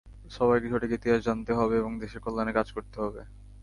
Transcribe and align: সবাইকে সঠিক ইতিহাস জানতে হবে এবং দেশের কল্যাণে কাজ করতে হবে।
সবাইকে 0.31 0.67
সঠিক 0.71 0.91
ইতিহাস 0.93 1.19
জানতে 1.27 1.51
হবে 1.53 1.75
এবং 1.77 1.91
দেশের 2.01 2.23
কল্যাণে 2.25 2.53
কাজ 2.57 2.67
করতে 2.71 2.97
হবে। 3.03 3.21